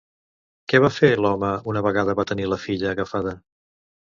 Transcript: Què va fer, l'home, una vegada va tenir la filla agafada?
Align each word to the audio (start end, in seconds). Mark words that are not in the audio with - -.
Què 0.71 0.79
va 0.85 0.89
fer, 0.95 1.09
l'home, 1.25 1.51
una 1.73 1.85
vegada 1.89 2.15
va 2.21 2.27
tenir 2.33 2.51
la 2.55 2.61
filla 2.65 2.91
agafada? 2.95 3.37